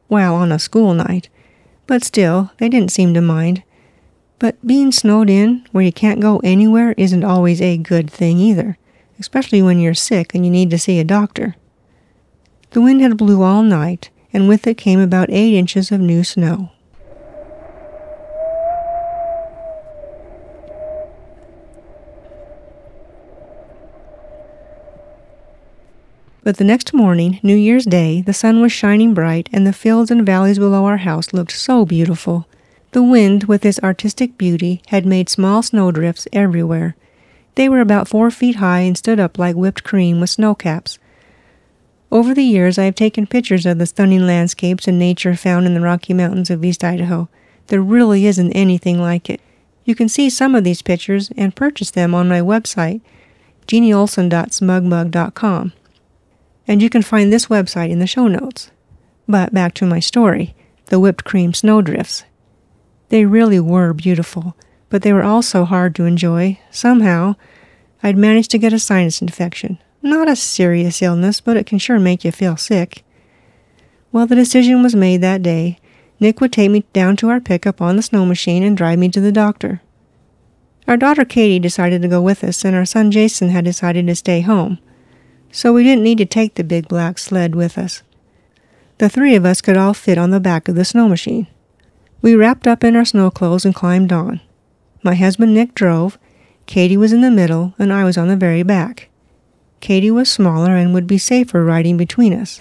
while 0.09 0.35
on 0.35 0.53
a 0.53 0.59
school 0.59 0.95
night. 0.95 1.29
But 1.87 2.05
still, 2.05 2.51
they 2.59 2.69
didn't 2.69 2.93
seem 2.93 3.15
to 3.15 3.21
mind. 3.21 3.63
But 4.39 4.65
being 4.67 4.93
snowed 4.93 5.31
in, 5.31 5.67
where 5.73 5.85
you 5.85 5.93
can't 5.93 6.21
go 6.21 6.41
anywhere, 6.45 6.95
isn't 6.97 7.25
always 7.25 7.61
a 7.61 7.79
good 7.79 8.11
thing 8.11 8.39
either, 8.39 8.79
especially 9.19 9.63
when 9.63 9.81
you're 9.81 9.95
sick 9.95 10.35
and 10.35 10.45
you 10.45 10.51
need 10.51 10.71
to 10.71 10.79
see 10.79 10.99
a 11.01 11.05
doctor. 11.05 11.57
The 12.71 12.81
wind 12.81 13.01
had 13.01 13.17
blew 13.17 13.43
all 13.43 13.63
night, 13.63 14.11
and 14.33 14.49
with 14.49 14.67
it 14.67 14.77
came 14.77 15.01
about 15.01 15.31
eight 15.31 15.55
inches 15.55 15.91
of 15.91 16.01
new 16.01 16.25
snow. 16.25 16.71
But 26.45 26.59
the 26.59 26.65
next 26.65 26.93
morning, 26.93 27.41
New 27.43 27.57
Year's 27.57 27.87
Day, 27.87 28.21
the 28.21 28.35
sun 28.35 28.61
was 28.61 28.71
shining 28.71 29.15
bright, 29.15 29.49
and 29.51 29.67
the 29.67 29.73
fields 29.73 30.11
and 30.11 30.27
valleys 30.27 30.59
below 30.59 30.85
our 30.85 30.99
house 30.99 31.33
looked 31.33 31.53
so 31.53 31.87
beautiful. 31.87 32.47
The 32.93 33.03
wind, 33.03 33.45
with 33.45 33.65
its 33.65 33.81
artistic 33.81 34.37
beauty, 34.37 34.83
had 34.89 35.07
made 35.07 35.31
small 35.31 35.63
snowdrifts 35.63 36.29
everywhere. 36.35 36.97
They 37.55 37.71
were 37.71 37.81
about 37.81 38.09
four 38.09 38.31
feet 38.31 38.57
high 38.57 38.81
and 38.81 38.99
stood 38.99 39.19
up 39.19 39.39
like 39.39 39.57
whipped 39.57 39.85
cream 39.85 40.21
with 40.21 40.29
snow 40.29 40.55
caps. 40.55 40.99
Over 42.13 42.35
the 42.35 42.45
years, 42.45 42.79
I 42.79 42.85
have 42.85 42.95
taken 42.95 43.27
pictures 43.27 43.65
of 43.65 43.79
the 43.79 43.87
stunning 43.87 44.27
landscapes 44.27 44.87
and 44.87 44.99
nature 44.99 45.35
found 45.37 45.65
in 45.65 45.73
the 45.73 45.81
Rocky 45.81 46.13
Mountains 46.13 46.51
of 46.51 46.63
East 46.63 46.85
Idaho. 46.85 47.31
There 47.69 47.81
really 47.81 48.27
isn't 48.27 48.53
anything 48.53 49.01
like 49.01 49.31
it. 49.31 49.41
You 49.87 49.95
can 49.95 50.11
see 50.11 50.29
some 50.29 50.55
of 50.55 50.63
these 50.63 50.83
pictures 50.83 51.31
and 51.39 51.57
purchase 51.57 51.91
them 51.91 52.15
on 52.15 52.29
my 52.29 52.43
website, 52.43 53.01
jeanneolson.smugmug.com. 53.67 55.73
And 56.67 56.83
you 56.83 56.89
can 56.89 57.03
find 57.03 57.33
this 57.33 57.47
website 57.47 57.91
in 57.91 57.99
the 57.99 58.07
show 58.07 58.29
notes. 58.29 58.71
But 59.29 59.53
back 59.55 59.75
to 59.75 59.87
my 59.87 60.01
story 60.01 60.55
the 60.87 61.01
whipped 61.01 61.25
cream 61.25 61.55
snowdrifts. 61.55 62.25
They 63.09 63.25
really 63.25 63.59
were 63.59 63.95
beautiful, 63.95 64.55
but 64.91 65.03
they 65.03 65.13
were 65.13 65.23
also 65.23 65.65
hard 65.65 65.95
to 65.95 66.05
enjoy. 66.05 66.59
Somehow, 66.71 67.37
I'd 68.03 68.19
managed 68.19 68.51
to 68.51 68.59
get 68.59 68.75
a 68.75 68.79
sinus 68.79 69.23
infection. 69.23 69.79
Not 70.03 70.29
a 70.29 70.37
serious 70.37 71.01
illness, 71.01 71.41
but 71.41 71.57
it 71.57 71.67
can 71.67 71.79
sure 71.79 71.99
make 71.99 72.25
you 72.25 72.33
feel 72.33 72.59
sick. 72.59 73.03
Well, 74.13 74.27
the 74.27 74.35
decision 74.35 74.83
was 74.83 74.95
made 74.95 75.23
that 75.23 75.43
day. 75.43 75.79
Nick 76.21 76.41
would 76.41 76.53
take 76.53 76.71
me 76.71 76.85
down 76.93 77.17
to 77.17 77.31
our 77.31 77.41
pickup 77.41 77.81
on 77.81 77.97
the 77.97 78.03
snow 78.03 78.27
machine 78.27 78.63
and 78.63 78.77
drive 78.77 78.99
me 78.99 79.09
to 79.09 79.21
the 79.21 79.33
doctor. 79.33 79.81
Our 80.87 80.99
daughter 80.99 81.25
Katie 81.25 81.59
decided 81.59 82.03
to 82.03 82.09
go 82.09 82.21
with 82.21 82.45
us, 82.45 82.65
and 82.65 82.77
our 82.77 82.85
son 82.85 83.11
Jason 83.11 83.49
had 83.49 83.65
decided 83.65 84.07
to 84.07 84.15
stay 84.15 84.43
home. 84.43 84.79
So 85.55 85.73
we 85.73 85.85
didn't 85.85 86.03
need 86.03 86.19
to 86.19 86.27
take 86.27 86.57
the 86.57 86.65
big 86.65 86.89
black 86.89 87.17
sled 87.17 87.55
with 87.55 87.79
us. 87.79 88.03
The 88.99 89.09
three 89.09 89.37
of 89.37 89.47
us 89.47 89.61
could 89.61 89.77
all 89.77 89.95
fit 89.95 90.19
on 90.19 90.31
the 90.31 90.41
back 90.41 90.67
of 90.67 90.75
the 90.75 90.85
snow 90.85 91.09
machine. 91.09 91.47
We 92.21 92.35
wrapped 92.35 92.67
up 92.67 92.83
in 92.83 92.97
our 92.97 93.05
snow 93.05 93.31
clothes 93.31 93.65
and 93.65 93.73
climbed 93.73 94.13
on. 94.13 94.41
My 95.05 95.15
husband 95.15 95.55
Nick 95.55 95.73
drove, 95.77 96.19
Katie 96.67 96.97
was 96.97 97.13
in 97.13 97.21
the 97.21 97.31
middle, 97.31 97.73
and 97.79 97.93
I 97.93 98.03
was 98.03 98.19
on 98.19 98.27
the 98.27 98.37
very 98.37 98.65
back. 98.65 99.11
Katie 99.79 100.11
was 100.11 100.29
smaller 100.29 100.75
and 100.75 100.93
would 100.93 101.07
be 101.07 101.19
safer 101.19 101.65
riding 101.65 101.97
between 101.97 102.33
us. 102.33 102.59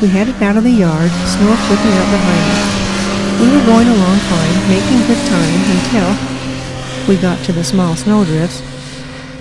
We 0.00 0.06
headed 0.06 0.40
out 0.40 0.56
of 0.56 0.62
the 0.62 0.70
yard, 0.70 1.10
snow 1.10 1.56
flipping 1.66 1.92
out 1.98 2.10
behind 2.14 2.46
us. 2.46 3.40
We 3.42 3.50
were 3.50 3.66
going 3.66 3.88
along 3.88 4.18
fine, 4.30 4.68
making 4.70 5.02
good 5.08 5.26
time 5.26 5.60
until 5.74 7.08
we 7.08 7.20
got 7.20 7.44
to 7.46 7.52
the 7.52 7.64
small 7.64 7.96
snowdrifts. 7.96 8.75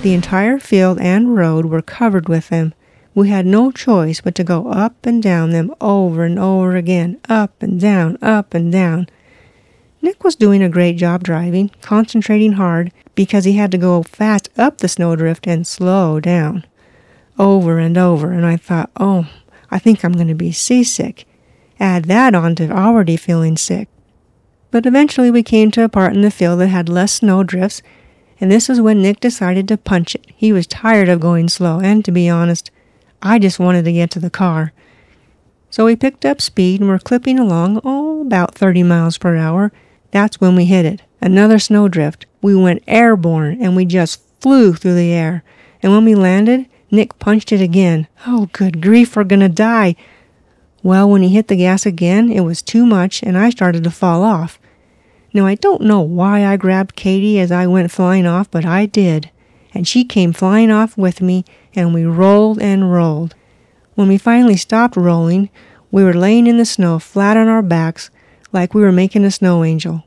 The 0.05 0.13
entire 0.13 0.59
field 0.59 0.99
and 1.01 1.35
road 1.35 1.65
were 1.65 1.81
covered 1.81 2.29
with 2.29 2.49
them. 2.49 2.75
We 3.15 3.29
had 3.29 3.47
no 3.47 3.71
choice 3.71 4.21
but 4.21 4.35
to 4.35 4.43
go 4.43 4.67
up 4.67 5.03
and 5.03 5.19
down 5.19 5.49
them 5.49 5.73
over 5.81 6.25
and 6.25 6.37
over 6.37 6.75
again, 6.75 7.19
up 7.27 7.63
and 7.63 7.81
down, 7.81 8.19
up 8.21 8.53
and 8.53 8.71
down. 8.71 9.07
Nick 10.03 10.23
was 10.23 10.35
doing 10.35 10.61
a 10.61 10.69
great 10.69 10.97
job 10.97 11.23
driving, 11.23 11.71
concentrating 11.81 12.51
hard, 12.51 12.91
because 13.15 13.45
he 13.45 13.53
had 13.53 13.71
to 13.71 13.79
go 13.79 14.03
fast 14.03 14.47
up 14.59 14.77
the 14.77 14.87
snowdrift 14.87 15.47
and 15.47 15.65
slow 15.65 16.19
down. 16.19 16.67
Over 17.39 17.79
and 17.79 17.97
over, 17.97 18.31
and 18.31 18.45
I 18.45 18.57
thought, 18.57 18.91
oh, 18.99 19.27
I 19.71 19.79
think 19.79 20.05
I'm 20.05 20.13
going 20.13 20.27
to 20.27 20.35
be 20.35 20.51
seasick. 20.51 21.25
Add 21.79 22.05
that 22.05 22.35
on 22.35 22.53
to 22.57 22.69
already 22.69 23.17
feeling 23.17 23.57
sick. 23.57 23.89
But 24.69 24.85
eventually 24.85 25.31
we 25.31 25.41
came 25.41 25.71
to 25.71 25.83
a 25.83 25.89
part 25.89 26.13
in 26.13 26.21
the 26.21 26.29
field 26.29 26.59
that 26.59 26.67
had 26.67 26.89
less 26.89 27.13
snowdrifts, 27.13 27.81
and 28.39 28.51
this 28.51 28.67
was 28.67 28.81
when 28.81 29.01
Nick 29.01 29.19
decided 29.19 29.67
to 29.67 29.77
punch 29.77 30.15
it. 30.15 30.25
He 30.35 30.51
was 30.51 30.67
tired 30.67 31.09
of 31.09 31.19
going 31.19 31.49
slow, 31.49 31.79
and 31.79 32.03
to 32.05 32.11
be 32.11 32.29
honest, 32.29 32.71
I 33.21 33.39
just 33.39 33.59
wanted 33.59 33.85
to 33.85 33.93
get 33.93 34.11
to 34.11 34.19
the 34.19 34.29
car. 34.29 34.73
So 35.69 35.85
we 35.85 35.95
picked 35.95 36.25
up 36.25 36.41
speed 36.41 36.79
and 36.79 36.89
were 36.89 36.99
clipping 36.99 37.39
along, 37.39 37.81
oh, 37.83 38.21
about 38.21 38.55
30 38.55 38.83
miles 38.83 39.17
per 39.17 39.35
hour. 39.35 39.71
That's 40.11 40.39
when 40.39 40.55
we 40.55 40.65
hit 40.65 40.85
it. 40.85 41.01
Another 41.19 41.59
snowdrift. 41.59 42.25
We 42.41 42.55
went 42.55 42.83
airborne 42.87 43.61
and 43.61 43.75
we 43.75 43.85
just 43.85 44.21
flew 44.39 44.73
through 44.73 44.95
the 44.95 45.11
air. 45.11 45.43
And 45.81 45.91
when 45.91 46.05
we 46.05 46.15
landed, 46.15 46.67
Nick 46.91 47.19
punched 47.19 47.51
it 47.51 47.61
again. 47.61 48.07
Oh, 48.25 48.47
good 48.53 48.81
grief, 48.81 49.15
we're 49.15 49.23
gonna 49.23 49.49
die. 49.49 49.95
Well, 50.83 51.09
when 51.09 51.23
he 51.23 51.29
hit 51.29 51.47
the 51.47 51.55
gas 51.55 51.85
again, 51.85 52.31
it 52.31 52.41
was 52.41 52.61
too 52.61 52.85
much 52.85 53.23
and 53.23 53.37
I 53.37 53.49
started 53.49 53.83
to 53.83 53.91
fall 53.91 54.23
off. 54.23 54.59
Now, 55.35 55.45
I 55.45 55.55
don't 55.55 55.81
know 55.81 55.99
why 55.99 56.45
I 56.45 56.55
grabbed 56.55 56.95
Katie 56.95 57.41
as 57.41 57.51
I 57.51 57.67
went 57.67 57.91
flying 57.91 58.25
off, 58.25 58.49
but 58.49 58.63
I 58.63 58.85
did. 58.85 59.29
And 59.73 59.85
she 59.85 60.05
came 60.05 60.31
flying 60.31 60.71
off 60.71 60.97
with 60.97 61.19
me 61.19 61.43
and 61.75 61.93
we 61.93 62.05
rolled 62.05 62.61
and 62.61 62.89
rolled. 62.89 63.35
When 63.95 64.07
we 64.07 64.17
finally 64.17 64.55
stopped 64.55 64.95
rolling, 64.95 65.49
we 65.91 66.05
were 66.05 66.13
laying 66.13 66.47
in 66.47 66.57
the 66.57 66.63
snow 66.63 66.99
flat 66.99 67.35
on 67.35 67.49
our 67.49 67.61
backs 67.61 68.09
like 68.53 68.73
we 68.73 68.81
were 68.81 68.93
making 68.93 69.25
a 69.25 69.29
snow 69.29 69.65
angel. 69.65 70.05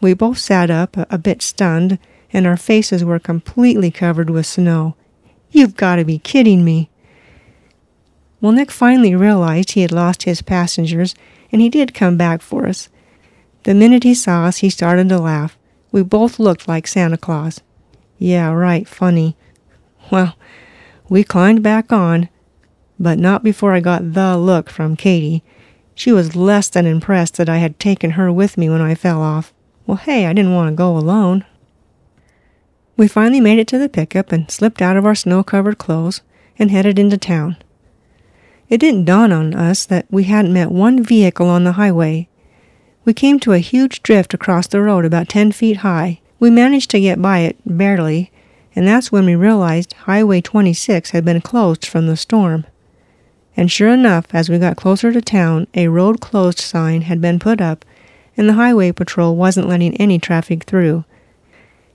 We 0.00 0.14
both 0.14 0.38
sat 0.38 0.70
up, 0.70 0.96
a 0.96 1.18
bit 1.18 1.42
stunned, 1.42 1.98
and 2.32 2.46
our 2.46 2.56
faces 2.56 3.04
were 3.04 3.18
completely 3.18 3.90
covered 3.90 4.30
with 4.30 4.46
snow. 4.46 4.96
You've 5.50 5.76
got 5.76 5.96
to 5.96 6.04
be 6.06 6.18
kidding 6.18 6.64
me. 6.64 6.88
Well, 8.40 8.52
Nick 8.52 8.70
finally 8.70 9.14
realized 9.14 9.72
he 9.72 9.82
had 9.82 9.92
lost 9.92 10.22
his 10.22 10.40
passengers, 10.40 11.14
and 11.52 11.60
he 11.60 11.68
did 11.68 11.92
come 11.92 12.16
back 12.16 12.40
for 12.40 12.66
us. 12.66 12.88
The 13.66 13.74
minute 13.74 14.04
he 14.04 14.14
saw 14.14 14.44
us, 14.44 14.58
he 14.58 14.70
started 14.70 15.08
to 15.08 15.18
laugh. 15.18 15.58
We 15.90 16.04
both 16.04 16.38
looked 16.38 16.68
like 16.68 16.86
Santa 16.86 17.16
Claus. 17.16 17.62
Yeah, 18.16 18.52
right, 18.52 18.86
funny. 18.86 19.36
Well, 20.08 20.36
we 21.08 21.24
climbed 21.24 21.64
back 21.64 21.90
on, 21.90 22.28
but 22.96 23.18
not 23.18 23.42
before 23.42 23.72
I 23.72 23.80
got 23.80 24.14
the 24.14 24.38
look 24.38 24.70
from 24.70 24.94
Katie. 24.94 25.42
She 25.96 26.12
was 26.12 26.36
less 26.36 26.68
than 26.68 26.86
impressed 26.86 27.38
that 27.38 27.48
I 27.48 27.56
had 27.56 27.80
taken 27.80 28.12
her 28.12 28.30
with 28.30 28.56
me 28.56 28.70
when 28.70 28.80
I 28.80 28.94
fell 28.94 29.20
off. 29.20 29.52
Well, 29.84 29.96
hey, 29.96 30.26
I 30.26 30.32
didn't 30.32 30.54
want 30.54 30.70
to 30.70 30.76
go 30.76 30.96
alone. 30.96 31.44
We 32.96 33.08
finally 33.08 33.40
made 33.40 33.58
it 33.58 33.66
to 33.66 33.78
the 33.78 33.88
pickup 33.88 34.30
and 34.30 34.48
slipped 34.48 34.80
out 34.80 34.96
of 34.96 35.04
our 35.04 35.16
snow 35.16 35.42
covered 35.42 35.76
clothes 35.76 36.22
and 36.56 36.70
headed 36.70 37.00
into 37.00 37.18
town. 37.18 37.56
It 38.68 38.78
didn't 38.78 39.06
dawn 39.06 39.32
on 39.32 39.54
us 39.54 39.84
that 39.86 40.06
we 40.08 40.22
hadn't 40.22 40.52
met 40.52 40.70
one 40.70 41.02
vehicle 41.02 41.48
on 41.48 41.64
the 41.64 41.72
highway. 41.72 42.28
We 43.06 43.14
came 43.14 43.38
to 43.40 43.52
a 43.52 43.60
huge 43.60 44.02
drift 44.02 44.34
across 44.34 44.66
the 44.66 44.82
road 44.82 45.04
about 45.04 45.28
10 45.28 45.52
feet 45.52 45.78
high. 45.78 46.20
We 46.40 46.50
managed 46.50 46.90
to 46.90 47.00
get 47.00 47.22
by 47.22 47.38
it 47.38 47.56
barely, 47.64 48.32
and 48.74 48.86
that's 48.86 49.12
when 49.12 49.24
we 49.24 49.36
realized 49.36 49.92
Highway 49.92 50.40
26 50.40 51.10
had 51.10 51.24
been 51.24 51.40
closed 51.40 51.86
from 51.86 52.08
the 52.08 52.16
storm. 52.16 52.66
And 53.56 53.70
sure 53.70 53.90
enough, 53.90 54.26
as 54.32 54.50
we 54.50 54.58
got 54.58 54.76
closer 54.76 55.12
to 55.12 55.20
town, 55.22 55.68
a 55.72 55.86
road 55.86 56.20
closed 56.20 56.58
sign 56.58 57.02
had 57.02 57.20
been 57.20 57.38
put 57.38 57.60
up, 57.60 57.84
and 58.36 58.48
the 58.48 58.54
highway 58.54 58.90
patrol 58.90 59.36
wasn't 59.36 59.68
letting 59.68 59.94
any 59.98 60.18
traffic 60.18 60.64
through. 60.64 61.04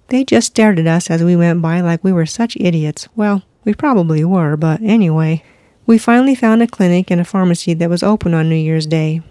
They 0.08 0.24
just 0.24 0.48
stared 0.48 0.80
at 0.80 0.88
us 0.88 1.12
as 1.12 1.26
we 1.26 1.36
went 1.36 1.62
by 1.62 1.82
like 1.82 2.06
we 2.06 2.14
were 2.14 2.26
such 2.26 2.56
idiots. 2.58 3.10
Well, 3.18 3.44
we 3.66 3.74
probably 3.74 4.24
were, 4.24 4.56
but 4.56 4.82
anyway. 4.82 5.44
We 5.86 5.98
finally 5.98 6.36
found 6.36 6.64
a 6.64 6.68
clinic 6.68 7.12
and 7.12 7.20
a 7.20 7.26
pharmacy 7.26 7.74
that 7.74 7.90
was 7.90 8.02
open 8.02 8.34
on 8.34 8.48
New 8.48 8.56
Year's 8.56 8.88
Day. 8.88 9.22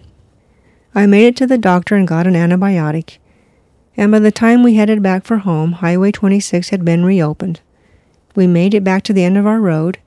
I 0.93 1.05
made 1.05 1.27
it 1.27 1.35
to 1.37 1.47
the 1.47 1.57
doctor 1.57 1.95
and 1.95 2.07
got 2.07 2.27
an 2.27 2.33
antibiotic 2.33 3.17
and 3.97 4.11
by 4.11 4.19
the 4.19 4.31
time 4.31 4.63
we 4.63 4.75
headed 4.75 5.03
back 5.03 5.25
for 5.25 5.37
home, 5.37 5.73
Highway 5.73 6.11
26 6.11 6.69
had 6.69 6.85
been 6.85 7.05
reopened. 7.05 7.61
We 8.35 8.47
made 8.47 8.73
it 8.73 8.83
back 8.83 9.03
to 9.03 9.13
the 9.13 9.23
end 9.23 9.37
of 9.37 9.45
our 9.45 9.59
road, 9.59 9.99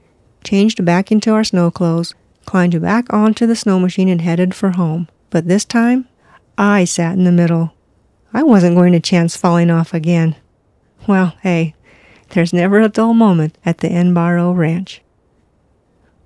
changed 0.43 0.85
back 0.85 1.13
into 1.13 1.33
our 1.33 1.45
snow 1.45 1.71
clothes, 1.71 2.15
climbed 2.47 2.81
back 2.81 3.13
onto 3.13 3.47
the 3.47 3.57
snow 3.57 3.79
machine, 3.79 4.09
and 4.09 4.23
headed 4.23 4.55
for 4.55 4.71
home. 4.73 5.09
But 5.31 5.47
this 5.47 5.65
time, 5.65 6.09
I 6.57 6.85
sat 6.85 7.17
in 7.17 7.23
the 7.25 7.33
middle. 7.33 7.75
I 8.33 8.43
wasn't 8.43 8.77
going 8.77 8.93
to 8.95 9.01
chance 9.01 9.37
falling 9.37 9.71
off 9.71 9.93
again. 9.93 10.35
Well, 11.07 11.37
hey, 11.43 11.75
there's 12.31 12.53
never 12.53 12.81
a 12.81 12.89
dull 12.89 13.15
moment 13.15 13.57
at 13.65 13.79
the 13.79 13.89
Enbaro 13.89 14.57
Ranch. 14.57 15.03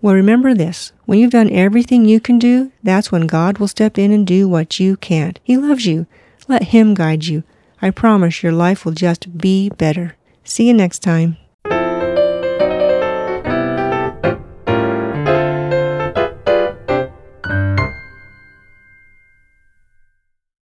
Well, 0.00 0.14
remember 0.14 0.54
this 0.54 0.92
when 1.06 1.18
you've 1.18 1.32
done 1.32 1.50
everything 1.50 2.04
you 2.04 2.20
can 2.20 2.38
do, 2.38 2.70
that's 2.82 3.10
when 3.10 3.26
God 3.26 3.58
will 3.58 3.68
step 3.68 3.98
in 3.98 4.12
and 4.12 4.26
do 4.26 4.48
what 4.48 4.78
you 4.78 4.96
can't. 4.96 5.40
He 5.42 5.56
loves 5.56 5.86
you. 5.86 6.06
Let 6.46 6.64
Him 6.64 6.94
guide 6.94 7.24
you. 7.24 7.42
I 7.82 7.90
promise 7.90 8.42
your 8.42 8.52
life 8.52 8.84
will 8.84 8.92
just 8.92 9.38
be 9.38 9.70
better. 9.70 10.16
See 10.44 10.68
you 10.68 10.74
next 10.74 11.00
time. 11.00 11.36